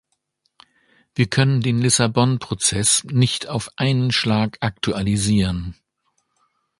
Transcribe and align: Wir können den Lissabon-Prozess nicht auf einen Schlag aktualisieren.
Wir 1.13 1.27
können 1.27 1.61
den 1.61 1.77
Lissabon-Prozess 1.77 3.03
nicht 3.03 3.45
auf 3.47 3.69
einen 3.75 4.11
Schlag 4.11 4.57
aktualisieren. 4.61 5.75